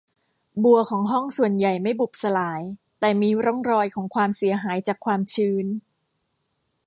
[0.63, 2.61] บัวของห้องส่วนใหญ่ไม่บุบสลาย
[2.99, 5.65] แต่มีร่องรอยของความเสียหายจากความชื้น